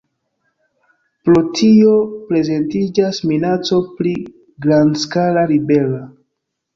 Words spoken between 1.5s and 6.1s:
tio prezentiĝas minaco pri grandskala ribelo.